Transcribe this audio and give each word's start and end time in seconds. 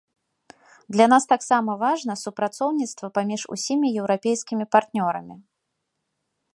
Для 0.93 1.05
нас 1.11 1.23
таксама 1.33 1.75
важна 1.83 2.13
супрацоўніцтва 2.23 3.07
паміж 3.19 3.41
усімі 3.57 3.87
еўрапейскімі 4.01 4.65
партнёрамі. 4.77 5.35